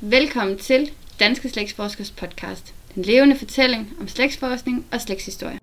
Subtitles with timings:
[0.00, 0.90] Velkommen til
[1.20, 2.74] Danske Slægtsforskers podcast.
[2.94, 5.58] Den levende fortælling om slægtsforskning og slægtshistorie.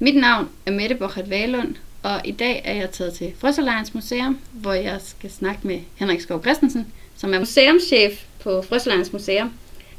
[0.00, 4.38] Mit navn er Mette Borchardt Valund, og i dag er jeg taget til Frøsserlejrens Museum,
[4.52, 9.52] hvor jeg skal snakke med Henrik Skov Christensen, som er museumschef på Frøslejrens Museum.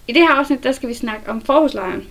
[0.07, 2.07] I det her afsnit, der skal vi snakke om forhuslejren.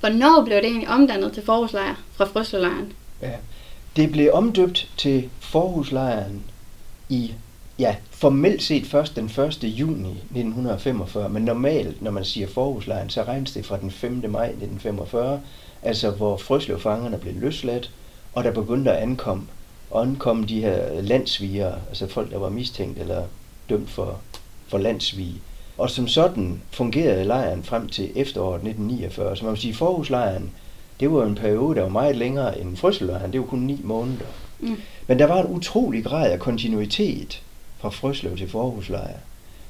[0.00, 2.92] Hvornår blev det egentlig omdannet til forhuslejr fra Frøslejren?
[3.22, 3.32] Ja.
[3.96, 6.42] Det blev omdøbt til forhuslejren
[7.08, 7.34] i,
[7.78, 9.58] ja, formelt set først den 1.
[9.62, 14.12] juni 1945, men normalt, når man siger forhuslejren, så regnes det fra den 5.
[14.28, 15.40] maj 1945,
[15.82, 17.90] altså hvor Frøslevfangerne blev løsladt,
[18.32, 19.46] og der begyndte at ankomme,
[19.94, 23.22] ankomme de her landsviger, altså folk, der var mistænkt eller
[23.72, 24.20] dømt for,
[24.68, 25.40] for landsvige.
[25.78, 29.36] Og som sådan fungerede lejren frem til efteråret 1949.
[29.36, 30.50] Så man må sige, forhuslejren,
[31.00, 33.32] det var en periode, der var meget længere end Frøslevlejren.
[33.32, 34.26] Det var kun ni måneder.
[34.60, 34.76] Mm.
[35.06, 37.42] Men der var en utrolig grad af kontinuitet
[37.78, 39.18] fra Frøslev til forhuslejr.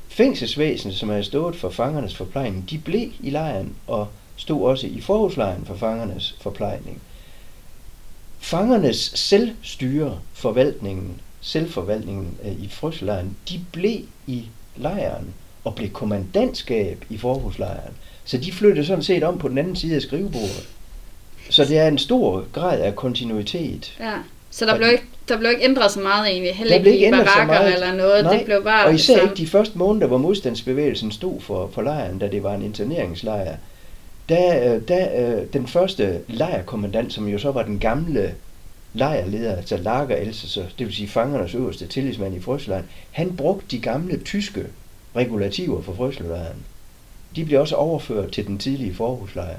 [0.08, 5.00] Fængselsvæsenet, som havde stået for fangernes forplejning, de blev i lejren og stod også i
[5.00, 7.02] forhuslejren for fangernes forplejning.
[8.38, 14.44] Fangernes selvstyre, forvaltningen, selvforvaltningen i Frøslejren, de blev i
[14.76, 17.94] lejren og blev kommandantskab i forhuslejren.
[18.24, 20.68] Så de flyttede sådan set om på den anden side af skrivebordet.
[21.50, 23.96] Så det er en stor grad af kontinuitet.
[24.00, 24.14] Ja,
[24.50, 27.10] så der blev ikke, der blev ikke ændret så meget egentlig, heller ikke, ikke i
[27.10, 31.12] barakker eller noget, Nej, det blev bare og især ikke de første måneder, hvor modstandsbevægelsen
[31.12, 33.56] stod for, for lejren, da det var en interneringslejr.
[34.28, 35.08] Da, da
[35.52, 38.34] den første lejrkommandant, som jo så var den gamle
[38.94, 39.56] lejrleder,
[40.10, 44.66] altså så det vil sige fangernes øverste tillidsmand i Frøslejren, han brugte de gamle tyske
[45.16, 46.64] regulativer for Frøslejren.
[47.36, 49.56] De blev også overført til den tidlige forhuslejr.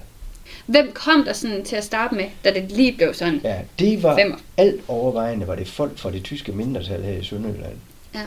[0.66, 3.42] Hvem kom der sådan til at starte med, da det lige blev sådan?
[3.44, 4.38] Ja, det var femmer.
[4.58, 7.76] alt overvejende var det folk fra det tyske mindretal her i Sønderjylland.
[8.16, 8.22] Ja.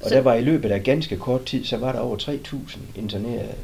[0.00, 0.14] Og så...
[0.14, 3.54] der var i løbet af ganske kort tid, så var der over 3.000 interneret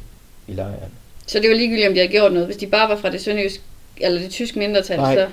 [0.47, 0.91] i lejren.
[1.25, 2.47] Så det var ligegyldigt, om de havde gjort noget.
[2.47, 3.63] Hvis de bare var fra det sønderjyske,
[3.97, 5.27] eller det tyske mindretal, Nej, så...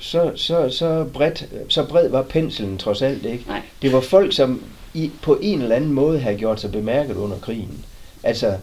[0.00, 3.44] Så, så, så, bredt, så bred var penslen trods alt ikke.
[3.48, 3.62] Nej.
[3.82, 4.62] Det var folk, som
[4.94, 7.84] i, på en eller anden måde havde gjort sig bemærket under krigen.
[8.22, 8.56] Altså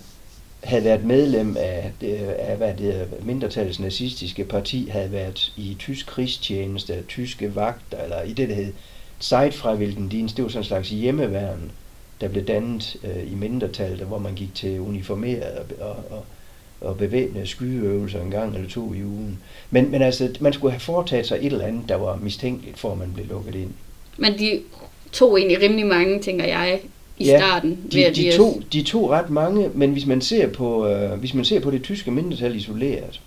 [0.64, 1.92] havde været medlem af,
[2.40, 8.34] af hvad det mindretals nazistiske parti, havde været i tysk krigstjeneste, tyske vagter, eller i
[8.34, 8.74] det, der hed
[9.22, 11.72] Zeitfreiwilligendienst, det var sådan en slags hjemmeværn,
[12.22, 16.26] der blev dannet øh, i mindretallet, hvor man gik til uniformeret og, og, og,
[16.84, 19.40] og bevæbnede skydeøvelser en gang eller to i ugen.
[19.72, 22.92] Men, men altså, man skulle have foretaget sig et eller andet, der var mistænkeligt, for
[22.92, 23.72] at man blev lukket ind.
[24.18, 24.62] Men de
[25.12, 26.80] tog egentlig rimelig mange, tænker jeg,
[27.18, 27.80] i ja, starten.
[27.92, 31.34] De, ved de, tog, de tog ret mange, men hvis man ser på, øh, hvis
[31.34, 33.22] man ser på det tyske mindretal isoleret,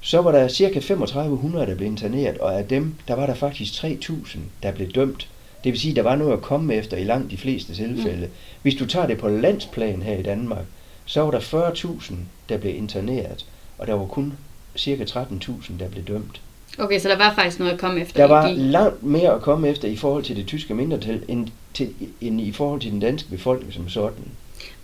[0.00, 3.72] så var der cirka 3500, der blev interneret, og af dem, der var der faktisk
[3.72, 5.28] 3000, der blev dømt.
[5.64, 8.26] Det vil sige, der var noget at komme efter i langt de fleste tilfælde.
[8.26, 8.32] Mm.
[8.62, 10.64] Hvis du tager det på landsplan her i Danmark,
[11.06, 12.14] så var der 40.000,
[12.48, 13.46] der blev interneret,
[13.78, 14.32] og der var kun
[14.76, 16.40] cirka 13.000, der blev dømt.
[16.78, 18.26] Okay, så der var faktisk noget at komme efter.
[18.26, 18.56] Der var de...
[18.56, 22.52] langt mere at komme efter i forhold til det tyske mindretal, end, til, end i
[22.52, 24.24] forhold til den danske befolkning som sådan.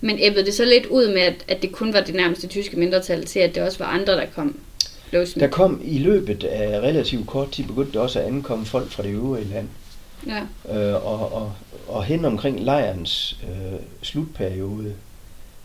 [0.01, 2.77] Men æbbede det så lidt ud med, at, at det kun var det nærmeste tyske
[2.77, 4.57] mindretal, til at det også var andre, der kom
[5.13, 5.45] løsende?
[5.45, 9.11] Der kom i løbet af relativt kort tid, begyndte også at ankomme folk fra det
[9.11, 9.69] øvrige land.
[10.27, 10.41] Ja.
[10.75, 11.53] Øh, og, og,
[11.89, 14.95] og hen omkring lejrens øh, slutperiode,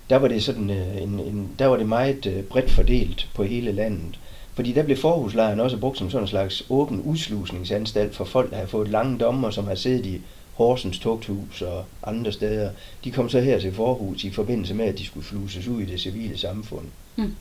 [0.09, 3.43] der var det sådan øh, en, en, der var det meget øh, bredt fordelt på
[3.43, 4.19] hele landet.
[4.53, 8.55] Fordi der blev forhuslejren også brugt som sådan en slags åben udslusningsanstalt for folk, der
[8.55, 10.21] havde fået lange dommer, som har siddet i
[10.53, 12.69] Horsens Tugthus og andre steder.
[13.03, 15.85] De kom så her til Forhus i forbindelse med, at de skulle sluses ud i
[15.85, 16.85] det civile samfund.
[17.15, 17.35] Hmm.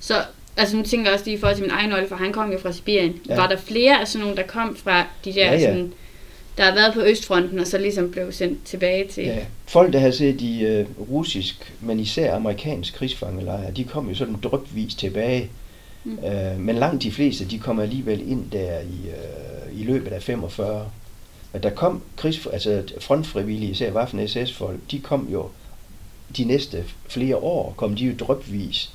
[0.00, 0.14] Så
[0.56, 2.52] altså nu tænker jeg også lige i forhold til min egen olde, for han kom
[2.52, 3.20] jo fra Sibirien.
[3.28, 3.36] Ja.
[3.36, 5.60] Var der flere af sådan nogle, der kom fra de der, ja, ja.
[5.60, 5.92] Sådan,
[6.58, 9.24] der har været på Østfronten, og så ligesom blev sendt tilbage til...
[9.24, 14.14] Ja, folk, der havde set i uh, russisk, men især amerikansk krigsfangelejre, de kom jo
[14.14, 15.50] sådan drøbvis tilbage
[16.04, 16.18] Mm.
[16.24, 20.22] Øh, men langt de fleste, de kom alligevel ind der i, øh, i løbet af
[20.22, 20.90] 45.
[21.52, 25.48] Men der kom krigs, altså frontfrivillige, især Waffen SS-folk, de kom jo
[26.36, 28.92] de næste flere år, kom de jo drøbvis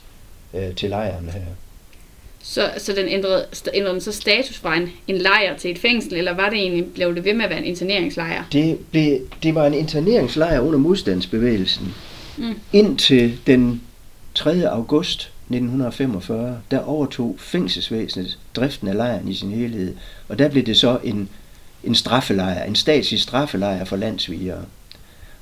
[0.53, 1.41] øh, til lejren her.
[2.45, 6.13] Så, så den ændrede, ændrede den så status fra en, en lejr til et fængsel,
[6.13, 8.43] eller var det egentlig, blev det ved med at være en interneringslejr?
[8.51, 11.93] Det, blev, det var en interneringslejr under modstandsbevægelsen.
[12.37, 12.59] Mm.
[12.73, 13.81] Indtil den
[14.35, 14.69] 3.
[14.69, 19.95] august 1945, der overtog fængselsvæsenet driften af lejren i sin helhed,
[20.27, 21.29] og der blev det så en,
[21.83, 24.65] en straffelejr, en statslig straffelejr for landsvigere.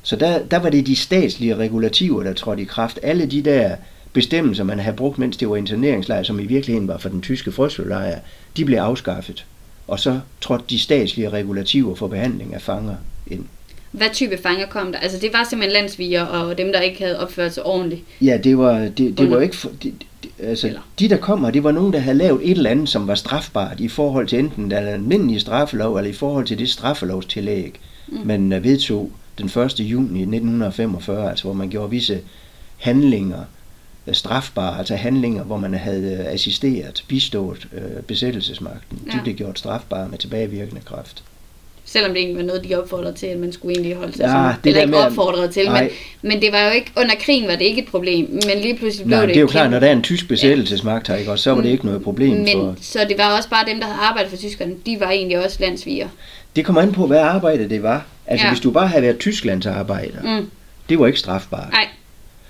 [0.04, 3.00] Så der, der var det de statslige regulativer, der trådte i kraft.
[3.04, 3.76] Alle de der
[4.14, 7.52] bestemmelser, man havde brugt, mens det var interneringslejr, som i virkeligheden var for den tyske
[7.52, 8.20] frøslejr,
[8.58, 9.46] de blev afskaffet.
[9.88, 12.96] Og så trådte de statslige regulativer for behandling af fanger
[13.28, 13.46] ind.
[13.92, 15.00] Hvad type fanger kom der?
[15.00, 18.02] Altså det var simpelthen landsviger og dem, der ikke havde opført sig ordentligt.
[18.22, 19.56] Ja, det var, det, det var ikke...
[19.56, 19.94] For, det,
[20.24, 20.82] det, altså, Eller?
[21.00, 23.80] de der kommer, det var nogen, der havde lavet et eller andet, som var strafbart
[23.80, 28.18] i forhold til enten den almindelige straffelov, eller i forhold til det straffelovstillæg, mm.
[28.26, 29.80] man øh, vedtog den 1.
[29.80, 32.20] juni 1945, altså hvor man gjorde visse
[32.78, 33.44] handlinger
[34.12, 39.00] strafbare, altså handlinger, hvor man havde øh, assisteret, bistået øh, besættelsesmagten.
[39.08, 39.12] Ja.
[39.12, 41.24] De blev gjort strafbare med tilbagevirkende kraft.
[41.86, 44.44] Selvom det ikke var noget, de opfordrede til, at man skulle egentlig holde sig Ja,
[44.48, 45.64] ja, det eller ikke med at- opfordret til.
[45.64, 45.92] Men, Nej.
[46.22, 49.06] men det var jo ikke, under krigen var det ikke et problem, men lige pludselig
[49.08, 51.16] blev Nej, det det er jo klart, kæmpe- når der er en tysk besættelsesmagt her,
[51.16, 51.72] ikke, også, så var det Mm.
[51.72, 52.76] ikke noget problem men, for...
[52.82, 55.58] Så det var også bare dem, der havde arbejdet for tyskerne, de var egentlig også
[55.60, 56.08] landsviger.
[56.56, 58.06] Det kommer an på, hvad arbejde det var.
[58.28, 58.52] Altså, ja.
[58.54, 60.50] hvis du bare havde været Tysklands arbejder, Mm.
[60.90, 61.72] det var ikke strafbart.
[61.72, 61.88] Nej,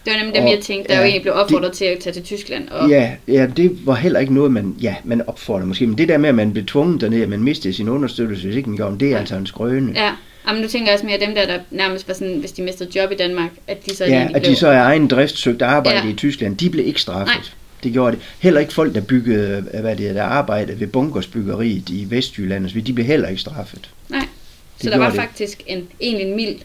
[0.05, 1.99] det var nemlig dem, Og- jeg tænkte, der ja, jo egentlig blev opfordret til at
[1.99, 2.69] tage til Tyskland.
[2.69, 6.07] Og, Ja, ja, det var heller ikke noget, man, ja, man opfordrer måske, men det
[6.09, 8.77] der med, at man blev tvunget derned, at man mistede sin understøttelse, hvis ikke man
[8.77, 9.17] gjorde, det er Ja.
[9.17, 9.91] altså en skrøne.
[9.95, 10.11] ja.
[10.47, 12.89] Jamen, nu tænker jeg også mere dem der, der nærmest var sådan, hvis de mistede
[12.99, 14.51] job i Danmark, at de så Ja, at blev...
[14.51, 16.13] de så af egen drift søgte arbejde Ja.
[16.13, 17.27] i Tyskland, de blev ikke straffet.
[17.27, 17.43] Nej.
[17.83, 18.19] Det gjorde det.
[18.39, 22.73] Heller ikke folk, der byggede, hvad det er, der arbejdede ved bunkersbyggeriet i Vestjylland, så
[22.73, 23.89] videre, de blev heller ikke straffet.
[24.09, 25.15] Nej, så Det der var det.
[25.19, 26.55] faktisk en, egentlig en mild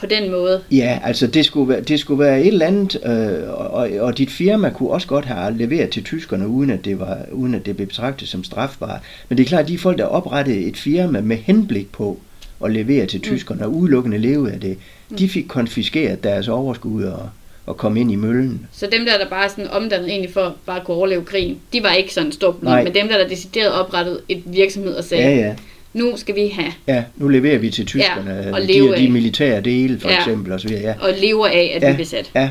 [0.00, 0.62] på den måde.
[0.70, 4.30] Ja, altså det skulle være, det skulle være et eller andet, øh, og, og dit
[4.30, 7.76] firma kunne også godt have leveret til tyskerne, uden at det, var, uden at det
[7.76, 9.00] blev betragtet som strafbart.
[9.28, 12.18] Men det er klart, de folk, der oprettede et firma med henblik på
[12.64, 14.78] at levere til tyskerne og udelukkende leve af det,
[15.18, 17.28] de fik konfiskeret deres overskud og,
[17.66, 18.66] og kom ind i møllen.
[18.72, 21.82] Så dem der, der bare sådan omdannet egentlig for bare at kunne overleve krigen, de
[21.82, 22.84] var ikke sådan stort Nej.
[22.84, 25.54] men dem der, der decideret oprettede et virksomhed og sagde, Ja, ja.
[25.92, 29.04] Nu skal vi have Ja, nu leverer vi til tyskerne Ja, og de, leve de
[29.04, 29.10] af.
[29.10, 30.18] militære dele, for Ja.
[30.18, 30.82] eksempel, og så videre.
[30.82, 31.88] Ja, og lever af, at Ja.
[31.90, 32.30] vi bliver sat.
[32.34, 32.50] ja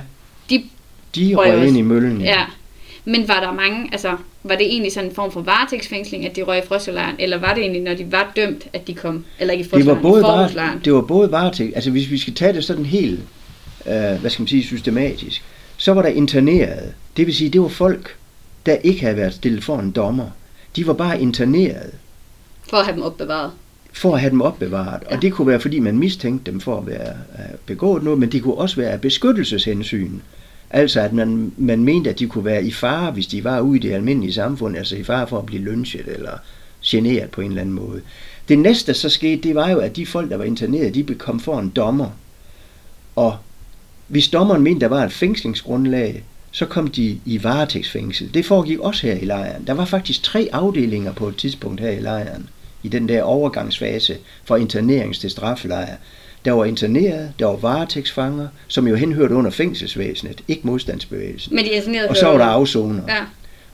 [0.50, 0.64] De,
[1.16, 2.22] de Røg ind i møllen.
[2.22, 2.42] ja.
[3.06, 4.12] Men var der mange, altså,
[4.44, 7.54] var det egentlig sådan en form for varetægtsfængsling, at de røg i frøslejren, eller var
[7.54, 10.22] det egentlig, når de var dømt, at de kom, eller ikke i det var både
[10.24, 13.20] var, det var både varetægt, altså hvis vi skal tage det sådan helt,
[13.88, 15.44] øh, hvad skal man sige, systematisk,
[15.78, 16.94] så var der interneret.
[17.18, 18.16] Det vil sige, det var folk,
[18.66, 20.26] der ikke havde været stillet for en dommer.
[20.76, 21.92] De var bare interneret
[22.70, 23.52] For at have dem opbevaret.
[23.94, 25.04] for at have dem opbevaret.
[25.10, 25.16] Ja.
[25.16, 28.32] Og det kunne være, fordi man mistænkte dem for at være at begået noget, men
[28.32, 30.12] det kunne også være af beskyttelseshensyn.
[30.70, 33.80] Altså at man, man mente, at de kunne være i fare, hvis de var ude
[33.80, 36.32] i det almindelige samfund, altså i fare for at blive lynchet eller
[36.86, 38.02] generet på en eller anden måde.
[38.50, 41.16] Det næste, der så skete, det var jo, at de folk, der var interneret, de
[41.16, 42.10] kom for en dommer.
[43.16, 43.38] Og
[44.08, 48.34] hvis dommeren mente, der var et fængslingsgrundlag, så kom de i varetægtsfængsel.
[48.34, 49.68] Det foregik også her i lejren.
[49.68, 52.50] Der var faktisk tre afdelinger på et tidspunkt her i lejren,
[52.88, 55.96] i den der overgangsfase fra internerings til straffelejr.
[56.46, 61.56] Der var interneret, der var varetægtsfanger, som jo henhørte under fængselsvæsenet, ikke modstandsbevægelsen.
[61.56, 63.02] Men de internerede Og så var der afsoner.
[63.08, 63.16] Ja,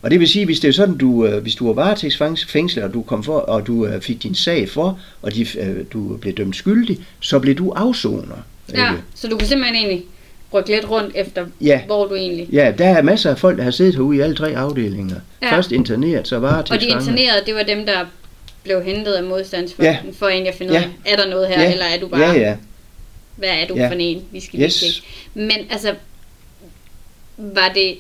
[0.02, 2.94] Og det vil sige, hvis det er sådan, du, øh, hvis du var varetægtsfængslet, og
[2.94, 6.34] du kom for, og du øh, fik din sag for, og de, øh, du blev
[6.34, 8.36] dømt skyldig, så blev du afsoner.
[8.74, 9.04] ja, ikke?
[9.16, 10.04] så du kunne simpelthen egentlig
[10.54, 11.82] rykke lidt rundt efter, Ja.
[11.86, 12.48] hvor du egentlig...
[12.52, 15.16] Ja, der er masser af folk, der har siddet herude i alle tre afdelinger.
[15.42, 15.56] Ja.
[15.56, 17.00] Først interneret, så Og de varetægtsfanger.
[17.00, 18.06] internerede, det var dem, der
[18.64, 20.12] blev hentet af modstandsfolken, ja.
[20.14, 20.84] for egentlig at finde ud Ja.
[21.06, 21.72] af, er der noget her, Ja.
[21.72, 22.56] eller er du bare, Ja, ja.
[23.36, 23.88] hvad er du Ja.
[23.90, 24.82] for en, vi skal Yes.
[24.82, 25.02] lige.
[25.48, 25.96] Men altså,
[27.38, 27.96] var det,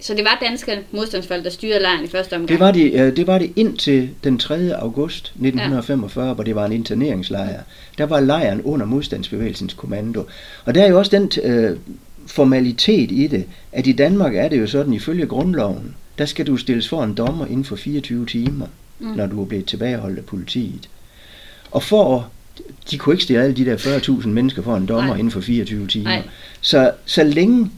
[0.00, 2.48] så det var danske modstandsfolk, der styrede lejren i første omgang?
[2.48, 4.76] Det var det, øh, det var det indtil den 3.
[4.76, 6.34] august 1945, ja.
[6.34, 7.60] hvor det var en interneringslejr.
[7.98, 10.24] Der var lejren under modstandsbevægelsens kommando.
[10.64, 11.76] Og der er jo også den øh,
[12.26, 16.56] formalitet i det, at i Danmark er det jo sådan, ifølge grundloven, der skal du
[16.56, 18.66] stilles for en dommer inden for 24 timer,
[19.04, 19.10] Mm.
[19.16, 20.88] når du er blevet tilbageholdt af politiet.
[21.70, 22.22] Og for at
[22.90, 25.16] de kunne ikke stille alle de der 40.000 mennesker for en dommer Nej.
[25.16, 26.04] inden for 24 timer.
[26.04, 26.22] Nej.
[26.60, 27.70] Så, så længe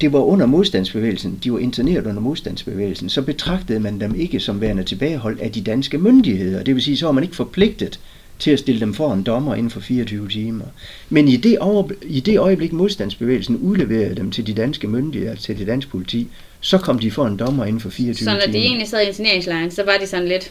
[0.00, 4.60] det var under modstandsbevægelsen, de var interneret under modstandsbevægelsen, så betragtede man dem ikke som
[4.60, 6.62] værende tilbageholdt af de danske myndigheder.
[6.62, 8.00] Det vil sige, så var man ikke forpligtet
[8.38, 10.64] til at stille dem for en dommer inden for 24 timer.
[11.10, 15.58] Men i det, over, i det øjeblik modstandsbevægelsen udleverede dem til de danske myndigheder, til
[15.58, 16.28] det danske politi,
[16.66, 18.52] så kom de for en dommer inden for 24 Så når timer.
[18.52, 20.50] de egentlig sad i interneringslejren, så var de sådan lidt,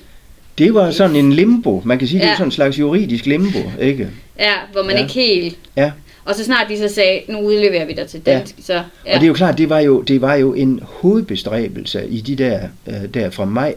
[0.58, 1.82] Det var sådan en limbo.
[1.86, 2.30] Man kan sige, det Ja.
[2.30, 4.08] var sådan en slags juridisk limbo, ikke?
[4.40, 5.02] ja, hvor man Ja.
[5.02, 5.58] ikke helt...
[5.78, 5.92] Ja.
[6.26, 8.74] Og så snart de så sagde, nu udleverer vi dig til dansk, så...
[8.74, 8.80] Ja.
[9.16, 12.36] Og det er jo klart, det var jo, det var jo en hovedbestræbelse i de
[12.36, 13.74] der, øh, der fra maj.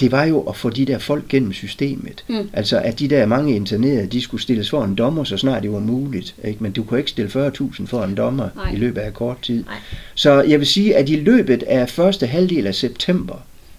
[0.00, 2.24] Det var jo at få de der folk gennem systemet.
[2.28, 2.50] Mm.
[2.52, 5.72] Altså at de der mange internerede, de skulle stilles for en dommer, så snart det
[5.72, 6.34] var muligt.
[6.44, 6.62] Ikke?
[6.62, 8.72] Men du kunne ikke stille 40.000 for en dommer Nej.
[8.72, 9.64] i løbet af kort tid.
[9.64, 9.74] Nej.
[10.14, 13.36] Så jeg vil sige, at i løbet af første halvdel af september,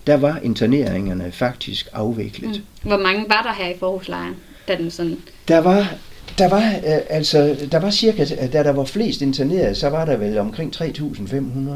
[0.07, 2.61] der var interneringerne faktisk afviklet.
[2.83, 2.87] Mm.
[2.87, 4.35] Hvor mange var der her i forhuslejren,
[4.67, 5.17] da den sådan...
[5.47, 5.93] Der var
[6.37, 10.17] Der var, øh, altså, der var cirka, da der var flest interneret, så var der
[10.17, 11.71] vel omkring 3.500.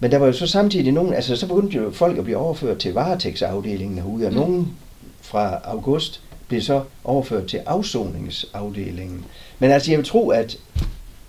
[0.00, 2.78] Men der var jo så samtidig nogen, altså så begyndte jo folk at blive overført
[2.78, 4.38] til varetægtsafdelingen herude, og Mm.
[4.38, 4.68] nogen
[5.20, 9.24] fra august blev så overført til afsoningsafdelingen.
[9.58, 10.56] Men altså jeg vil tro, at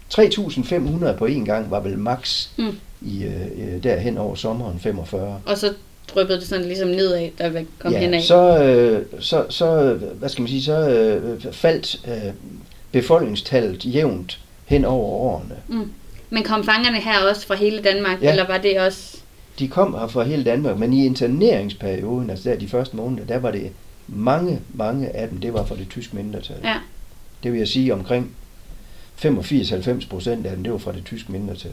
[0.09, 2.75] 3.500 på en gang var vel max Mm.
[3.01, 5.39] i, øh, øh, derhen over sommeren 45.
[5.45, 5.73] Og så
[6.07, 8.21] dryppede det sådan ligesom nedad, der komme ja, henad.
[8.21, 12.33] så, øh, så, så, hvad skal man sige, så øh, faldt øh,
[12.91, 15.55] befolkningstallet jævnt hen over årene.
[15.67, 15.91] Mm.
[16.33, 18.31] Men kom fangerne her også fra hele Danmark, Ja.
[18.31, 19.17] eller var det også...
[19.59, 23.38] De kom her fra hele Danmark, men i interneringsperioden, altså der de første måneder, der
[23.39, 23.71] var det
[24.07, 26.55] mange, mange af dem, det var fra det tyske mindretal.
[26.63, 26.75] Ja.
[27.43, 28.31] Det vil jeg sige omkring
[29.25, 31.71] 85-90 procent af dem, det var fra det tyske mindretal.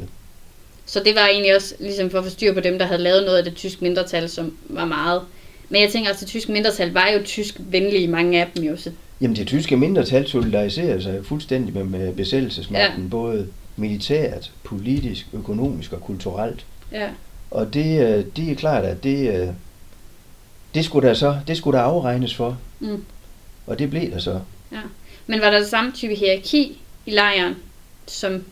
[0.87, 3.25] Så det var egentlig også ligesom for at få styr på dem, der havde lavet
[3.25, 5.23] noget af det tysk mindretal, som var meget.
[5.69, 8.65] Men jeg tænker også, at det tyske mindretal var jo tysk venlige, mange af dem
[8.65, 8.77] jo.
[8.77, 13.09] Så Jamen det tyske mindretal solidariserede sig fuldstændig med, med besættelsesmagten, ja.
[13.11, 13.49] både
[13.79, 16.65] militært, politisk, økonomisk og kulturelt.
[16.93, 17.09] ja.
[17.51, 19.49] Og det, øh, det er klart, at det, øh,
[20.75, 23.05] det skulle der så det skulle der afregnes for, Mm.
[23.67, 24.41] og det blev der så.
[25.27, 27.55] Men var der det samme type hierarki i lejren,
[28.07, 28.45] som,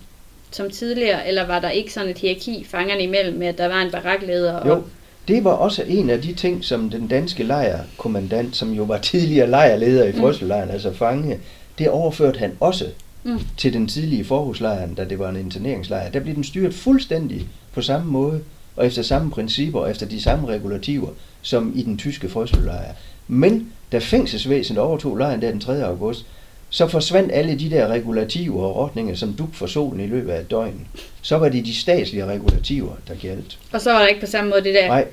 [0.51, 3.83] som tidligere, eller var der ikke sådan et hierarki fangerne imellem, med at der var
[3.83, 4.53] en barakleder?
[4.53, 4.83] Og, Jo,
[5.29, 9.51] det var også en af de ting, som den danske lejrkommandant, som jo var tidligere
[9.51, 10.19] lejrleder i Mm.
[10.21, 11.39] Frøselejren, altså fange,
[11.79, 12.87] det overførte han også
[13.27, 13.41] Mm.
[13.57, 16.11] til den tidlige forhuslejren, da det var en interneringslejr.
[16.11, 18.41] Der blev den styret fuldstændig på samme måde,
[18.77, 21.09] og efter samme principper, og efter de samme regulativer,
[21.43, 22.93] som i den tyske frøselejr.
[23.29, 25.85] Men da fængselsvæsenet overtog lejren der den 3.
[25.85, 26.27] august,
[26.71, 30.41] så forsvandt alle de der regulativer og ordninger som duk for solen i løbet af
[30.41, 30.87] et døgn.
[31.23, 33.59] Så var det de statslige regulativer, der galt.
[33.73, 35.07] og så var der ikke på samme måde det der Nej.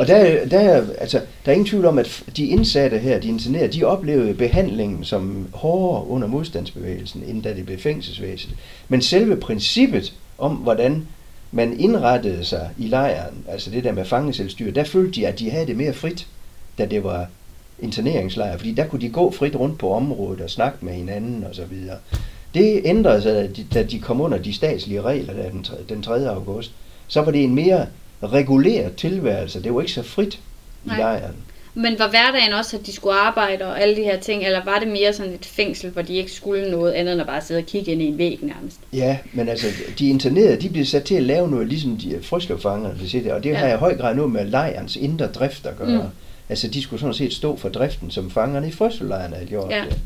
[0.00, 3.72] Og der, der, altså, der er ingen tvivl om, at de indsatte her, de internerede,
[3.72, 8.56] de oplevede behandlingen som hårdere under modstandsbevægelsen, end da det blev fængselsvæsenet.
[8.88, 11.06] Men selve princippet om, hvordan
[11.52, 15.50] man indrettede sig i lejren, altså det der med fangeselvstyre, der følte de, at de
[15.50, 16.26] havde det mere frit,
[16.78, 17.26] da det var
[17.78, 21.54] interneringslejr, fordi der kunne de gå frit rundt på området og snakke med hinanden og
[21.54, 21.96] så videre.
[22.54, 26.28] Det ændrede sig, da de- da de kom under de statslige regler der den 3.
[26.28, 26.72] august.
[27.08, 27.86] Så var det en mere
[28.22, 29.62] reguleret tilværelse.
[29.62, 30.38] Det var ikke så frit i
[30.88, 30.98] Nej.
[30.98, 31.34] lejren.
[31.74, 34.78] Men var hverdagen også, at de skulle arbejde og alle de her ting, eller var
[34.78, 37.58] det mere sådan et fængsel, hvor de ikke skulle noget andet end at bare sidde
[37.58, 38.76] og kigge ind i en væg nærmest?
[38.92, 39.66] Ja, men altså,
[39.98, 42.10] de internerede, de blev sat til at lave noget, ligesom de
[43.24, 43.56] det, og det Ja.
[43.56, 46.02] har i høj grad noget med lejrens indre drift at gøre.
[46.02, 46.08] Mm.
[46.48, 49.84] Altså, de skulle sådan set stå for driften, som fangerne i frøslejrene havde gjort Ja.
[49.90, 49.98] det.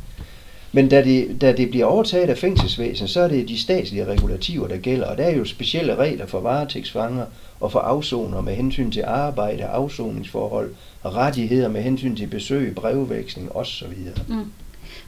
[0.72, 4.68] Men da det, da det bliver overtaget af fængselsvæsen, så er det de statslige regulativer,
[4.68, 7.24] der gælder, og der er jo specielle regler for varetægtsfanger
[7.60, 13.92] og for afsoner med hensyn til arbejde, afsoningsforhold, rettigheder med hensyn til besøg, brevveksling osv.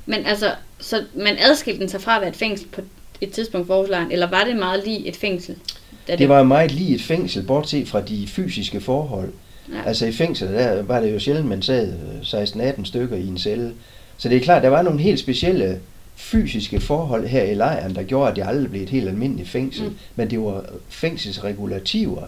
[0.06, 2.80] Men altså, så man adskilte den sig fra at være et fængsel på
[3.20, 5.56] et tidspunkt for Aarhuslejren, eller var det meget lige et fængsel?
[6.08, 9.32] Da Det var meget lige et fængsel, bortset fra de fysiske forhold.
[9.72, 9.82] ja.
[9.86, 13.38] Altså i fængslet, der var det jo sjældent, man sad øh, 16-18 stykker i en
[13.38, 13.72] celle.
[14.18, 15.78] Så det er klart, der var nogle helt specielle
[16.16, 19.84] fysiske forhold her i lejren, der gjorde, at det aldrig blev et helt almindeligt fængsel.
[19.84, 19.94] Mm.
[20.16, 22.22] Men det var fængselsregulativer,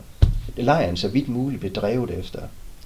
[0.56, 2.38] lejren så vidt muligt blev drevet efter.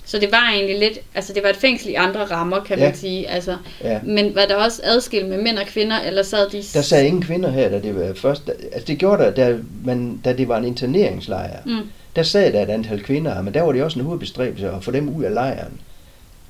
[0.06, 2.84] Så det var egentlig lidt, altså det var et fængsel i andre rammer, kan Ja.
[2.84, 3.28] man sige.
[3.28, 4.00] Altså, Ja.
[4.02, 6.62] men var der også adskilt med mænd og kvinder, eller sad de...
[6.74, 8.50] Der sad ingen kvinder her, da det var først.
[8.72, 11.56] Altså det gjorde der, da, man, da det var en interneringslejr.
[11.66, 11.78] Mm.
[12.16, 14.90] Der sad der et antal kvinder men der var det også en hovedbestræbelse at få
[14.90, 15.80] dem ud af lejren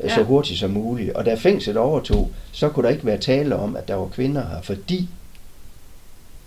[0.01, 0.09] ja.
[0.15, 0.27] så Ja.
[0.27, 1.13] hurtigt som muligt.
[1.13, 4.49] Og da fængslet overtog, så kunne der ikke være tale om, at der var kvinder
[4.49, 5.09] her, fordi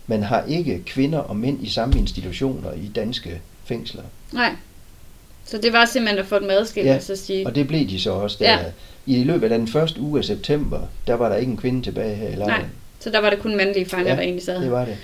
[0.07, 4.03] man har ikke kvinder og mænd i samme institutioner i danske fængsler.
[4.31, 4.55] Nej.
[5.45, 7.47] Så det var simpelthen at få dem adskilt, Ja, så sige...
[7.47, 8.37] Og det blev de så også.
[8.39, 8.51] Der.
[8.51, 8.59] Ja.
[9.05, 12.15] I løbet af den første uge af september, der var der ikke en kvinde tilbage
[12.15, 12.61] her i lejren.
[12.61, 14.97] Nej, så der var det kun mandlige fanger, Ja, der egentlig sad Det var det.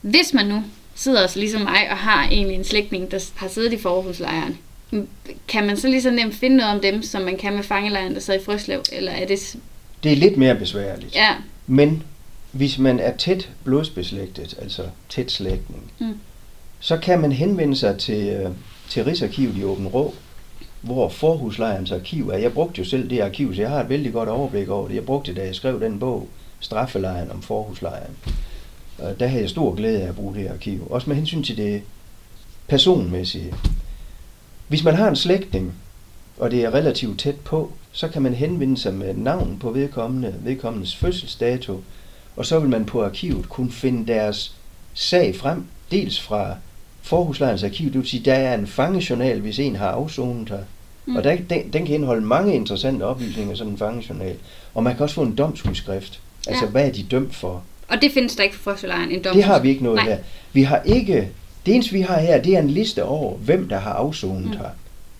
[0.00, 3.72] Hvis man nu sidder så ligesom mig og har egentlig en slægtning, der har siddet
[3.72, 4.58] i forhuslejren,
[5.48, 8.14] kan man så lige så nemt finde noget om dem, som man kan med fangelejren,
[8.14, 8.82] der sidder i Frøslev?
[8.92, 9.56] Eller er det...
[10.02, 11.14] Det er lidt mere besværligt.
[11.14, 11.34] Ja,
[11.66, 12.02] Men
[12.52, 16.14] hvis man er tæt blodsbeslægtet, altså tæt slægtning, Mm.
[16.80, 18.50] så kan man henvende sig til, øh,
[18.88, 20.14] til Rigsarkivet i Åben Rå,
[20.80, 22.38] hvor forhuslejrens arkiv er.
[22.38, 24.94] Jeg brugte jo selv det arkiv, så jeg har et vældig godt overblik over det.
[24.94, 26.28] Jeg brugte det, da jeg skrev den bog,
[26.60, 28.16] Straffelejren om forhuslejren.
[28.98, 30.86] Og der havde jeg stor glæde af at bruge det arkiv.
[30.90, 31.82] Også med hensyn til det
[32.68, 33.54] personmæssige.
[34.68, 35.74] Hvis man har en slægtning,
[36.38, 40.34] og det er relativt tæt på, så kan man henvende sig med navn på vedkommende,
[40.44, 41.82] vedkommendes fødselsdato,
[42.36, 44.54] og så vil man på arkivet kunne finde deres
[44.94, 46.54] sag frem, dels fra
[47.02, 50.58] forhuslejrens arkiv, det vil sige, der er en fangejournal, hvis en har afsonet her,
[51.06, 51.16] Mm.
[51.16, 54.36] og der, den, den kan indeholde mange interessante oplysninger, sådan en fangejournal.
[54.74, 56.70] Og man kan også få en domsudskrift Altså, Ja.
[56.70, 57.62] hvad er de dømt for?
[57.88, 59.34] Og det findes der ikke for Frøselejren, en dom.
[59.34, 60.04] Det har vi ikke noget Nej.
[60.08, 60.18] her.
[60.52, 61.28] Vi har ikke...
[61.68, 64.50] Det eneste, vi har her, det er en liste over, hvem der har afsonet Mm.
[64.50, 64.68] her.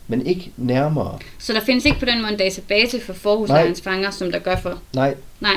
[0.09, 1.19] Men ikke nærmere.
[1.39, 4.57] Så der findes ikke på den måde en database for forhuslejrens fanger, som der gør
[4.57, 4.79] for...
[4.95, 5.53] Nej, Nej.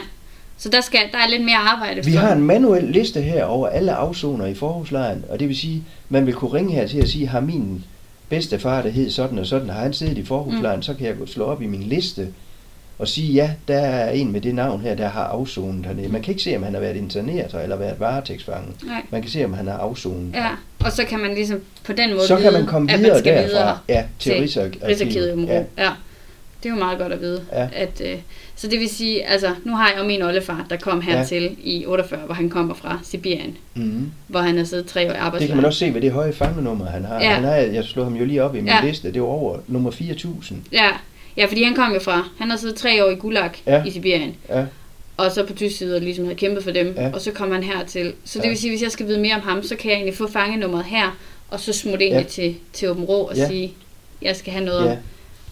[0.57, 2.19] Så der, skal, der er lidt mere arbejde vi for.
[2.19, 6.25] har en manuel liste her over alle afsoner i forhuslejren, og det vil sige, man
[6.25, 7.83] vil kunne ringe her til at sige, har min
[8.29, 10.81] bedstefar, der hed sådan og sådan, har han siddet i forhuslejren, mm.
[10.83, 12.27] så kan jeg gå slå op i min liste
[12.99, 16.07] og sige, ja, der er en med det navn her, der har afsonet hernede.
[16.09, 18.71] Man kan ikke se, om han har været interneret her, eller været varetægtsfange.
[18.85, 19.01] Nej.
[19.09, 20.33] Man kan se, om han har afsonet.
[20.33, 20.49] Ja,
[20.85, 23.23] og så kan man ligesom på den måde Så kan vide, man komme videre man
[23.23, 24.87] derfra videre ja, til, til Rigsarkivet.
[24.87, 25.63] Rigsarkivet i Ja.
[25.77, 25.89] ja.
[26.63, 27.41] Det er jo meget godt at vide.
[27.51, 27.67] Ja.
[27.73, 28.15] At, øh,
[28.55, 31.49] så det vil sige, altså nu har jeg jo min oldefar, der kom hertil ja.
[31.63, 34.11] i 48, hvor han kommer fra Sibirien, Mm.
[34.27, 35.55] hvor han har siddet tre år i Det kan arbejdslejr.
[35.55, 37.21] man også se ved det høje fangenummer, han har.
[37.21, 37.29] Ja.
[37.29, 38.85] Han har jeg slog ham jo lige op i min Ja.
[38.85, 39.13] liste.
[39.13, 40.61] Det var over nummer 4000.
[40.71, 40.89] Ja.
[41.37, 43.83] ja, fordi han kom jo fra, han har siddet tre år i Gulag ja.
[43.85, 44.35] i Sibirien.
[44.49, 44.63] Ja.
[45.25, 47.03] Og så på tysk side ligesom havde kæmpet for dem, Ja.
[47.03, 47.11] ja.
[47.13, 48.13] og så kom han hertil.
[48.25, 48.49] Så det Ja.
[48.49, 50.85] vil sige, hvis jeg skal vide mere om ham, så kan jeg egentlig få fangenummeret
[50.85, 51.17] her,
[51.49, 52.11] og så smutte Ja.
[52.11, 53.41] egentlig til, til Åben Rå og Ja.
[53.41, 53.47] ja.
[53.47, 53.73] sige,
[54.21, 54.89] jeg skal have noget Ja.
[54.91, 54.97] ja.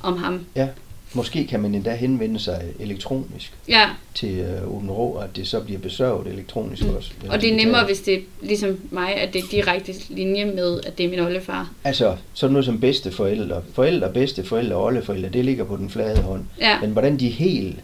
[0.02, 0.46] om, om ham.
[0.56, 0.68] Ja.
[1.14, 5.48] Måske kan man endda henvende sig elektronisk Ja, til øh, Åben Rå, og at det
[5.48, 6.96] så bliver besørget elektronisk Mm.
[6.96, 7.12] også.
[7.30, 10.80] og det er nemmere, hvis det er ligesom mig, at det er direkte linje med,
[10.86, 11.72] at det er min oldefar.
[11.84, 13.62] Altså, sådan noget som bedste forældre.
[13.74, 16.44] Forældre, bedste forældre og oldeforældre, det ligger på den flade hånd.
[16.60, 17.76] Ja, Men hvordan de helt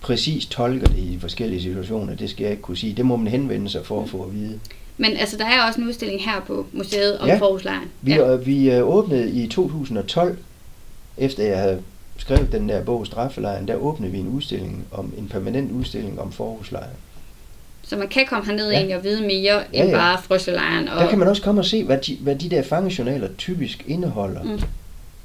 [0.00, 2.92] præcis tolker det i forskellige situationer, det skal jeg ikke kunne sige.
[2.94, 4.60] Det må man henvende sig for at få at vide.
[5.00, 7.38] men altså, der er også en udstilling her på museet om Ja.
[7.38, 7.88] Forhuslejren.
[8.02, 8.30] Vi, Ja.
[8.30, 8.36] ja.
[8.36, 10.38] vi øh, åbnede i 2012,
[11.18, 11.82] efter jeg havde
[12.16, 16.32] skrevet den der bog Straffelejren, der åbnede vi en udstilling om en permanent udstilling om
[16.32, 16.90] forhuslejren.
[17.82, 18.76] Så man kan komme herned Ja.
[18.76, 19.96] egentlig og vide mere Ja, end ja.
[19.96, 20.88] bare frøselejren.
[20.88, 23.84] Og, Der kan man også komme og se, hvad de, hvad de der fangejournaler typisk
[23.86, 24.42] indeholder.
[24.42, 24.60] Mm.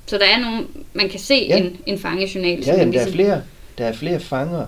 [0.05, 1.57] Så der er nogen, man kan se Ja.
[1.57, 2.63] en, en fangejournal.
[2.65, 3.41] Ja, jamen, der er ligesom- flere,
[3.77, 4.65] der er flere fanger,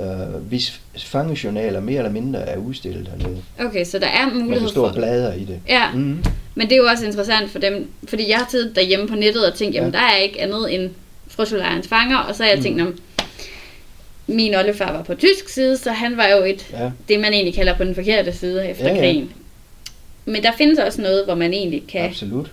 [0.00, 0.06] øh,
[0.48, 3.42] hvis fangejournaler mere eller mindre er udstillet hernede.
[3.60, 4.96] Okay, så der er mulighed kan stå og for...
[4.96, 5.60] bladre i det.
[5.68, 6.24] Ja, Mm.
[6.54, 9.46] men det er jo også interessant for dem, fordi jeg har siddet derhjemme på nettet
[9.52, 9.98] og tænkt, jamen Ja.
[9.98, 10.90] der er ikke andet end
[11.28, 12.62] frøsolejrens fanger, og så har jeg Mm.
[12.64, 12.94] tænkt, om
[14.26, 16.90] min oldefar var på tysk side, så han var jo et, Ja.
[17.08, 19.00] det man egentlig kalder på den forkerte side efter Ja, ja.
[19.00, 19.32] krigen.
[20.24, 22.00] Men der findes også noget, hvor man egentlig kan...
[22.00, 22.50] Absolut.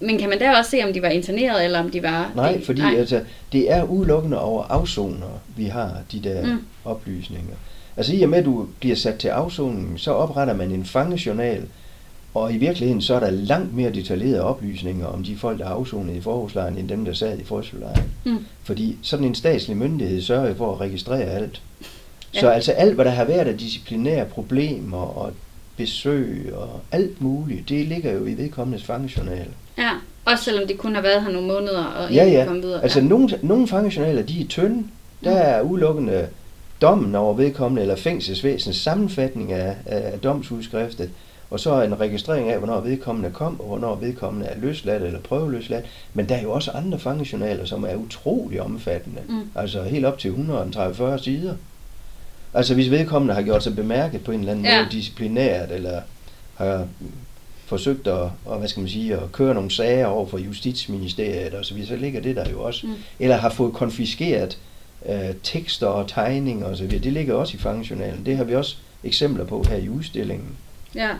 [0.00, 2.32] Men kan man der også se, om de var interneret, eller om de var...
[2.36, 3.20] Nej, fordi altså,
[3.52, 6.58] det er udelukkende over afsoner, vi har de der Mm.
[6.84, 7.54] oplysninger.
[7.96, 11.62] Altså i og med, at du bliver sat til afsoning, så opretter man en fangejournal,
[12.34, 15.68] og i virkeligheden så er der langt mere detaljerede oplysninger om de folk, der er
[15.70, 18.04] afsonet i forhuslejren, end dem, der sad i frøselejren.
[18.24, 18.38] Mm.
[18.64, 21.62] Fordi sådan en statslig myndighed sørger for at registrere alt.
[22.34, 22.40] Ja.
[22.40, 25.32] Så altså alt, hvad der har været af disciplinære problemer og
[25.80, 29.46] besøg og alt muligt, det ligger jo i vedkommendes fangejournal.
[29.78, 29.90] Ja,
[30.24, 32.44] også selvom de kun har været her nogle måneder og Ja, ikke ja.
[32.44, 32.82] kommet videre.
[32.82, 33.06] Altså ja.
[33.06, 34.84] nogle, nogle fangejournaler, de er tynde.
[35.24, 36.28] Der er udelukkende
[36.82, 41.10] dommen over vedkommende, eller fængselsvæsenets sammenfatning af, af domsudskriftet,
[41.50, 45.84] og så en registrering af, hvornår vedkommende kom, og hvornår vedkommende er løsladt eller prøveløsladt.
[46.14, 49.20] Men der er jo også andre fangejournaler, som er utrolig omfattende.
[49.28, 49.50] Mm.
[49.54, 51.54] Altså helt op til 130 sider.
[52.54, 54.82] Altså hvis vedkommende har gjort sig bemærket på en eller anden Ja.
[54.82, 56.00] måde disciplinært, eller
[56.54, 56.86] har
[57.66, 61.64] forsøgt at, og, hvad skal man sige, at køre nogle sager over for Justitsministeriet og
[61.64, 62.86] så videre, så ligger det der jo også.
[62.86, 62.94] Mm.
[63.20, 64.58] Eller har fået konfiskeret
[65.08, 67.04] øh, tekster og tegninger og så videre.
[67.04, 68.26] Det ligger også i fangejournalen.
[68.26, 70.48] Det har vi også eksempler på her i udstillingen.
[70.94, 71.10] Ja.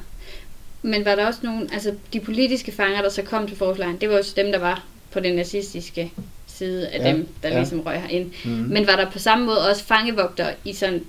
[0.82, 4.08] Men var der også nogen, altså de politiske fanger, der så kom til forslagene, det
[4.08, 6.12] var jo dem, der var på den nazistiske
[6.46, 7.58] side af Ja, dem, der ja.
[7.58, 8.30] ligesom røg herind.
[8.44, 8.50] Mm.
[8.50, 11.02] Men var der på samme måde også fangevogter i sådan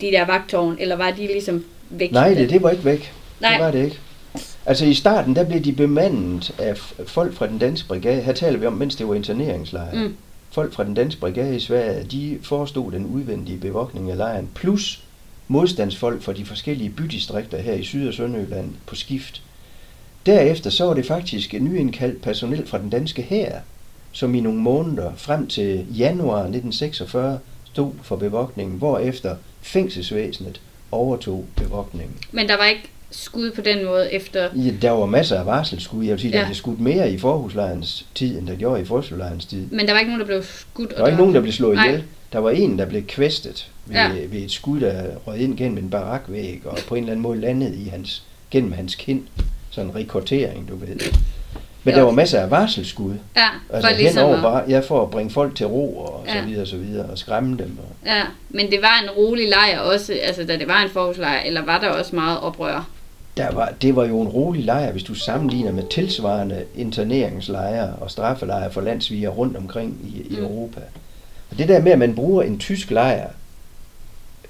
[0.00, 2.12] de der vagtårn, eller var de ligesom væk?
[2.12, 3.12] Nej, det, det var ikke væk.
[3.40, 3.50] Nej.
[3.52, 3.98] Det var det ikke.
[4.66, 6.76] Altså i starten, der blev de bemandet af
[7.06, 8.22] folk fra den danske brigade.
[8.22, 9.94] Her taler vi om, mens det var interneringslejre.
[9.94, 10.14] Mm.
[10.50, 15.02] Folk fra den danske brigade i Sverige, de forestod den udvendige bevogtning af lejren, plus
[15.48, 19.42] modstandsfolk fra de forskellige bydistrikter her i Syd- og Sønderjylland på skift.
[20.26, 23.58] Derefter så var det faktisk nyindkaldt personel fra den danske hær,
[24.12, 32.16] som i nogle måneder frem til januar 1946 stod for bevogtningen, hvorefter fængselsvæsenet overtog bevogtningen.
[32.32, 34.48] Men der var ikke skud på den måde efter...
[34.56, 36.04] Ja, der var masser af varselsskud.
[36.04, 36.38] Jeg vil sige, ja.
[36.38, 39.66] der blev skudt mere i forhuslejrens tid, end der gjorde i forhuslejrens tid.
[39.70, 40.90] Men der var ikke nogen, der blev skudt?
[40.90, 41.86] Der var ikke nogen, der blev slået Nej.
[41.86, 42.04] ihjel.
[42.32, 44.08] Der var en, der blev kvæstet ved, ja.
[44.08, 47.40] Ved et skud, der røg ind gennem en barakvæg, og på en eller anden måde
[47.40, 49.22] landede i hans, gennem hans kind.
[49.70, 50.96] Sådan en rekordering, du ved.
[51.84, 53.14] Men der var masser af varselsskud.
[53.36, 56.24] Ja, Altså for ligesom henover at, bare, ja, for at bringe folk til ro og
[56.28, 56.44] så Ja.
[56.44, 57.78] videre og så videre, og skræmme dem.
[57.78, 61.40] Og, Ja, men det var en rolig lejr også, altså da det var en forhuslejr,
[61.46, 62.88] eller var der også meget oprør?
[63.36, 68.10] der var, det var jo en rolig lejr, hvis du sammenligner med tilsvarende interneringslejre og
[68.10, 70.44] straffelejre for landsviger rundt omkring i, i Mm.
[70.44, 70.80] Europa.
[71.50, 73.26] Og det der med, at man bruger en tysk lejr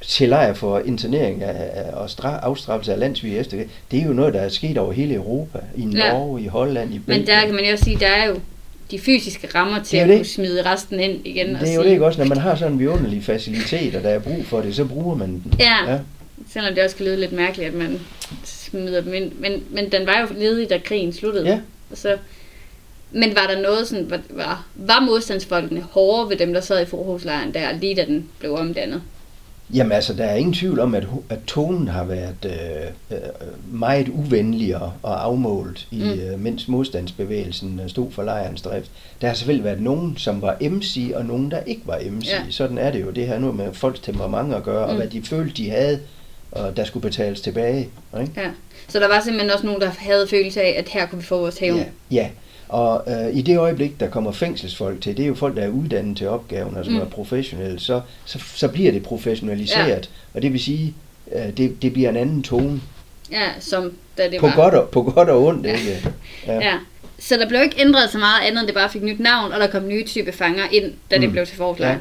[0.07, 3.57] til lejr for internering af, og stra, afstraffelse af landsvige efter
[3.91, 5.59] det er jo noget, der er sket over hele Europa.
[5.77, 6.13] I Ja.
[6.13, 7.27] Norge, i Holland, i Men Belgien.
[7.27, 8.37] der kan man jo sige, der er jo
[8.91, 11.55] de fysiske rammer til at kunne smide resten ind igen.
[11.57, 13.95] og det er jo sige, det ikke også, når man har sådan en vidunderlig facilitet,
[13.95, 15.55] og der er brug for det, så bruger man den.
[15.59, 15.93] Ja.
[15.93, 15.99] ja.
[16.53, 18.01] Selvom det også kan lyde lidt mærkeligt, at man
[18.45, 19.33] smider dem ind.
[19.39, 21.47] Men, men den var jo ledig, da krigen sluttede.
[21.49, 21.61] Ja.
[21.91, 22.17] Og Så,
[23.13, 26.87] men var der noget sådan, var, var, var modstandsfolkene hårdere ved dem, der sad i
[26.87, 29.03] forhuslejren der, lige da den blev omdannet?
[29.75, 33.19] Jamen altså, der er ingen tvivl om, at, at tonen har været øh, øh,
[33.73, 36.11] meget uvenligere og afmålt, i, Mm.
[36.11, 38.91] øh, mens modstandsbevægelsen øh, stod for lejrens drift.
[39.21, 42.27] Der har selvfølgelig været nogen, som var MC, og nogen, der ikke var MC.
[42.29, 42.41] Ja.
[42.51, 43.11] Sådan er det jo.
[43.11, 44.91] Det har noget med folks temperament at gøre, mm.
[44.91, 46.01] og hvad de følte, de havde,
[46.53, 47.89] og der skulle betales tilbage.
[48.21, 48.33] Ikke?
[48.41, 48.51] Ja.
[48.89, 51.39] Så der var simpelthen også nogen, der havde følelse af, at her kunne vi få
[51.39, 51.79] vores hævn.
[51.79, 52.29] Ja, ja.
[52.73, 55.69] Og øh, i det øjeblik, der kommer fængselsfolk til, det er jo folk, der er
[55.69, 57.01] uddannet til opgaven, og som Mm.
[57.01, 59.89] er professionelle, så, så, så bliver det professionaliseret.
[59.89, 59.99] Ja.
[60.35, 60.95] Og det vil sige,
[61.35, 62.81] øh, det, det bliver en anden tone.
[63.33, 64.55] ja som da det På var.
[64.55, 65.73] godt, og, på godt og ondt, Ja.
[65.73, 66.13] ikke?
[66.47, 66.55] Ja.
[66.55, 66.75] Ja.
[67.19, 69.61] Så der blev ikke ændret så meget andet, end det bare fik nyt navn, og
[69.61, 71.33] der kom nye type fanger ind, da det Mm.
[71.33, 71.89] blev til forslag.
[71.89, 71.97] Ja.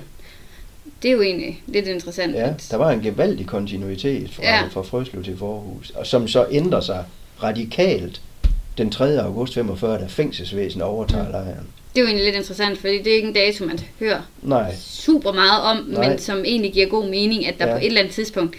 [1.04, 2.36] Det er jo egentlig lidt interessant.
[2.36, 4.62] ja, at- der var en gevaldig kontinuitet fra, ja.
[4.72, 7.04] fra Frøslev til Forhus, og som så ændrer sig
[7.44, 8.22] radikalt
[8.78, 9.22] den 3.
[9.24, 11.32] august 45, da fængselsvæsenet overtager Mm.
[11.32, 11.68] lejren.
[11.96, 14.76] Det er jo egentlig lidt interessant, fordi det er ikke en dato, man hører Nej,
[14.80, 16.10] super meget om, Nej.
[16.10, 17.74] men som egentlig giver god mening, at der Ja.
[17.74, 18.56] på et eller andet tidspunkt,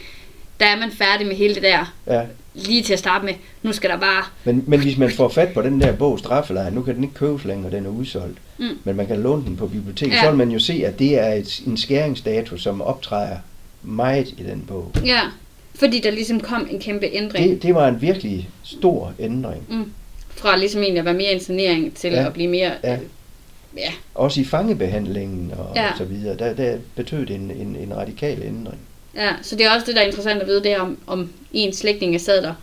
[0.60, 2.22] der er man færdig med hele det der, ja.
[2.54, 5.48] lige til at starte med, nu skal der bare, Men, men hvis man får fat
[5.54, 8.66] på den der bog, Straffelejren, nu kan den ikke købes længere, den er udsolgt, Mm.
[8.84, 10.20] men man kan låne den på biblioteket, Ja.
[10.22, 13.36] så vil man jo se, at det er et, en skæringsdato, som optræder
[13.82, 14.92] meget i den bog.
[15.06, 15.20] ja,
[15.74, 17.50] fordi der ligesom kom en kæmpe ændring.
[17.50, 19.86] Det, det var en virkelig stor ændring.
[20.36, 22.26] Fra ligesom egentlig at være mere internering til Ja.
[22.26, 22.92] at blive mere, Ja.
[22.92, 22.98] øh,
[23.76, 25.90] ja, Også i fangebehandlingen og, ja.
[25.90, 28.78] og så videre, der, der betød det en, en, en radikal ændring.
[29.14, 31.32] ja, så det er også det, der er interessant at vide, det er om, om
[31.52, 32.54] ens slægtninge sad der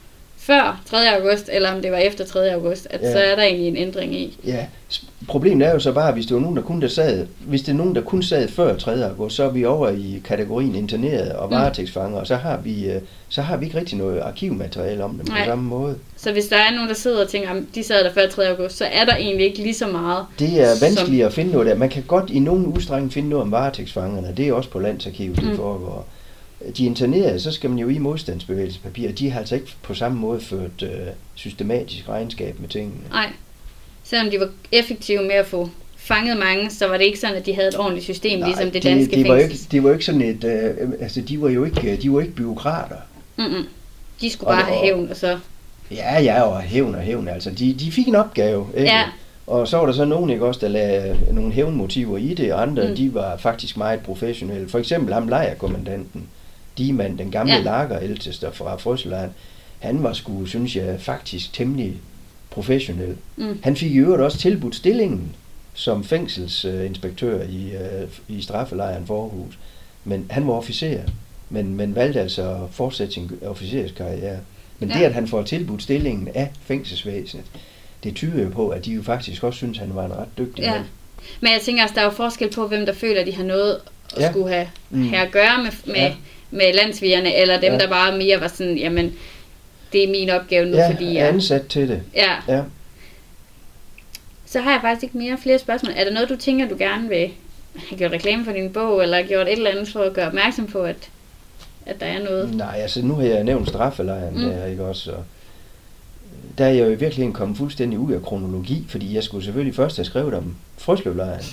[0.50, 0.98] før 3.
[1.20, 2.52] august, eller om det var efter 3.
[2.54, 3.12] august, at Ja.
[3.12, 4.38] så er der egentlig en ændring i.
[4.46, 4.66] Ja,
[5.28, 7.70] problemet er jo så bare, hvis det var nogen, der kun der sad, hvis det
[7.72, 9.06] er nogen, der kun sad før 3.
[9.10, 11.52] august, så er vi over i kategorien interneret og Mm.
[11.56, 15.28] varetægtsfanger, og så har vi, øh, så har vi ikke rigtig noget arkivmateriale om dem
[15.28, 15.40] Nej.
[15.40, 15.96] på samme måde.
[16.18, 18.48] Så hvis der er nogen, der sidder og tænker, at de sad der før 3.
[18.50, 20.26] august, så er der egentlig ikke lige så meget.
[20.40, 21.76] Det er Som- vanskeligt at finde noget der.
[21.76, 24.34] Man kan godt i nogen udstrækning finde noget om varetægtsfangerne.
[24.38, 25.50] Det er også på landsarkivet, det Mm.
[25.52, 25.56] mm.
[25.58, 26.06] foregår.
[26.78, 29.12] De internerede, så skal man jo i modstandsbevægelsespapir.
[29.12, 30.90] De har altså ikke på samme måde ført øh,
[31.36, 32.96] systematisk regnskab med tingene.
[33.10, 33.30] Nej.
[34.04, 37.46] Selvom de var effektive med at få fanget mange, så var det ikke sådan, at
[37.46, 39.60] de havde et ordentligt system, Nej, ligesom det danske det, var jo fængsel.
[39.60, 42.34] ikke, det var ikke sådan et, øh, altså de var jo ikke, de var ikke
[42.34, 42.96] byråkrater.
[43.38, 43.64] Mm-mm.
[44.22, 45.38] De skulle Og- bare have og- hævn, og så...
[45.92, 47.28] Ja, ja, og hævn og hævn.
[47.28, 48.90] Altså, de, de fik en opgave, ikke?
[48.92, 49.04] Ja.
[49.48, 52.62] Og så var der så nogen, ikke også, der lagde nogle hævnmotiver i det, og
[52.62, 52.96] andre, mm.
[52.96, 54.70] de var faktisk meget professionelle.
[54.70, 56.24] For eksempel ham lejerkommandanten,
[56.80, 57.60] Diemann, den gamle Ja.
[57.62, 59.32] lagerældtester fra Frøsland,
[59.80, 61.94] han var sgu, synes jeg, faktisk temmelig
[62.50, 63.16] professionel.
[63.36, 63.60] Mm.
[63.64, 65.36] Han fik i øvrigt også tilbudt stillingen
[65.74, 69.58] som fængselsinspektør i, øh, i straffelejren Forhus.
[70.04, 71.00] Men han var officer,
[71.50, 74.38] men, men valgte altså at fortsætte sin officerskarriere.
[74.80, 74.96] Men Ja.
[74.96, 75.00] ja.
[75.00, 77.46] det, at han får tilbudt stillingen af fængselsvæsenet,
[78.04, 80.38] det tyder jo på, at de jo faktisk også synes, at han var en ret
[80.38, 80.72] dygtig Ja.
[80.72, 80.84] mand.
[81.42, 83.44] Men jeg tænker også, der er jo forskel på, hvem der føler, at de har
[83.44, 83.78] noget
[84.16, 84.32] at Ja.
[84.32, 85.10] skulle have, Mm.
[85.10, 86.14] have at gøre med, med, Ja.
[86.52, 87.78] Med landsvigerne, eller dem, Ja.
[87.80, 89.14] der bare mere var sådan, jamen,
[89.94, 91.34] det er min opgave nu, Ja, fordi er jeg...
[91.34, 92.02] ansat til det.
[92.16, 92.62] Ja, Ja.
[94.46, 95.94] så har jeg faktisk ikke mere flere spørgsmål.
[95.96, 97.30] Er der noget, du tænker, du gerne vil
[97.90, 100.68] have gjort reklame for din bog, eller gjort et eller andet for at gøre opmærksom
[100.68, 101.10] på, at,
[101.86, 102.56] at der er noget?
[102.56, 104.42] Nej, altså nu har jeg nævnt straffelejren Mm.
[104.42, 104.50] mm.
[104.50, 105.12] der, ikke også?
[105.12, 105.24] Og
[106.58, 109.76] der er jeg jo i virkeligheden kommet fuldstændig ud af kronologi, fordi jeg skulle selvfølgelig
[109.76, 111.44] først have skrevet om Frøslevlejren.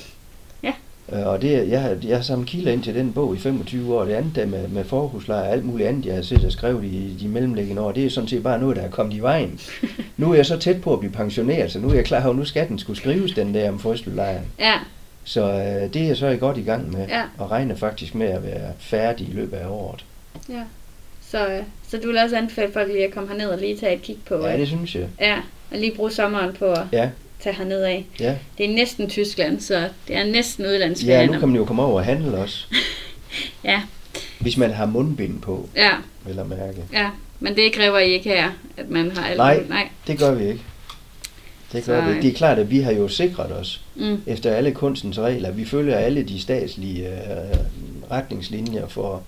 [1.13, 3.95] Øh, Og det, jeg, har, jeg har samlet kilder ind til den bog i 25
[3.95, 4.05] år.
[4.05, 6.85] Det andet der med, med forhuslejr og alt muligt andet, jeg har set og skrevet
[6.85, 9.61] i de mellemliggende år, det er sådan set bare noget, der er kommet i vejen.
[10.17, 12.31] nu er jeg så tæt på at blive pensioneret, så nu er jeg klar over,
[12.31, 14.45] at nu skal den skulle skrives, den der om Frøslevlejren.
[14.59, 14.75] Ja,
[15.25, 17.23] Så øh, det er jeg så i godt i gang med, Ja.
[17.39, 20.05] og regner faktisk med at være færdig i løbet af året.
[20.49, 20.63] ja.
[21.31, 23.95] Så, øh, så du vil også anbefale folk lige at komme herned og lige tage
[23.95, 25.07] et kig på, Ja, det synes jeg.
[25.21, 25.37] ja,
[25.71, 27.11] og lige bruge sommeren på at Ja,
[27.47, 28.07] tage herned af.
[28.21, 28.35] ja.
[28.59, 31.31] Det er næsten Tyskland, så det er næsten Ja, udlandsferien.
[31.33, 32.67] nu kan man jo komme over og handle også.
[33.65, 33.83] Ja,
[34.39, 35.91] Hvis man har mundbind på, ja,
[36.27, 36.83] vil jeg mærke.
[36.93, 37.11] ja.
[37.41, 39.63] Men det kræver I ikke her, at man har alt Nej.
[39.69, 39.89] Nej.
[40.07, 40.63] Det gør vi ikke.
[41.73, 42.23] Det gør Så, vi ikke.
[42.23, 44.23] Det er klart, at vi har jo sikret os Mm.
[44.27, 45.51] efter alle kunstens regler.
[45.51, 47.57] Vi følger alle de statslige øh,
[48.11, 49.23] retningslinjer for,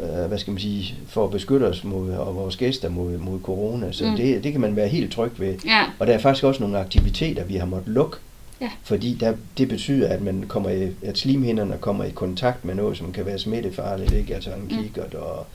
[0.00, 3.40] øh, hvad skal man sige, for at beskytte os mod, og vores gæster mod, mod
[3.42, 3.92] corona.
[3.92, 4.16] Så Mm.
[4.16, 5.54] det, det kan man være helt tryg ved.
[5.64, 8.16] Ja, Og der er faktisk også nogle aktiviteter, vi har måttet lukke
[8.60, 8.70] Ja.
[8.82, 12.96] Fordi der, det betyder, at man kommer i, at slimhinderne kommer i kontakt med noget,
[12.96, 14.34] som kan være smittefarligt, ikke?
[14.34, 14.82] Altså en Mm.
[14.82, 15.46] kikkert og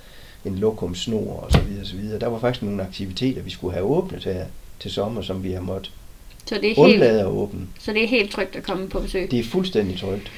[0.45, 2.19] en lokumsnor og så videre, så videre.
[2.19, 4.45] Der var faktisk nogle aktiviteter, vi skulle have åbnet her
[4.79, 5.91] til sommer, som vi har måttet
[6.45, 7.61] Så det er helt, at åbne.
[7.79, 9.31] så det er helt trygt at komme på besøg.
[9.31, 10.31] Det er fuldstændig trygt.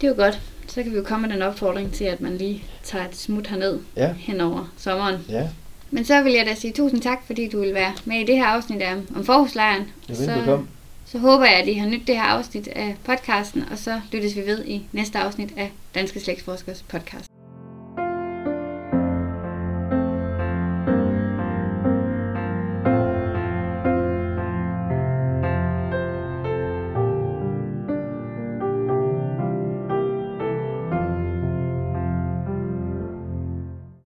[0.00, 0.40] Det er jo godt.
[0.68, 3.46] Så kan vi jo komme med den opfordring til, at man lige tager et smut
[3.46, 5.16] herned Ja, hen over sommeren.
[5.28, 5.48] ja,
[5.90, 8.36] Men så vil jeg da sige tusind tak, fordi du vil være med i det
[8.36, 9.82] her afsnit af om forhuslejren.
[10.08, 10.66] det så, velbekomme.
[11.06, 14.36] så håber jeg, at I har nydt det her afsnit af podcasten, og så lyttes
[14.36, 17.29] vi ved i næste afsnit af Danske Slægtsforskers podcast.